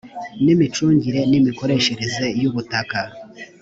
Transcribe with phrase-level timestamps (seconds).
[0.43, 2.99] n imicungire n imikoreshereze y ubutaka